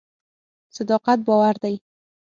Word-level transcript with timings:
صداقت 0.75 1.17
باور 1.27 1.55
دی. 1.63 1.75